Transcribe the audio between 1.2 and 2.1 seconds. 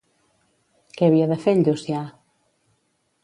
de fer en Llucià?